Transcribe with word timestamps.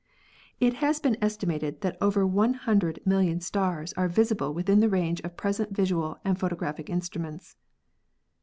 It 0.59 0.73
has 0.81 0.99
been 0.99 1.15
estimated 1.21 1.81
that 1.81 1.95
over 2.01 2.25
100,000,000 2.25 3.39
stars 3.43 3.93
are 3.93 4.07
visible 4.07 4.51
within 4.51 4.79
the 4.79 4.89
range 4.89 5.19
of 5.21 5.37
present 5.37 5.75
visual 5.75 6.17
and 6.25 6.39
photographic 6.39 6.89
instruments. 6.89 7.55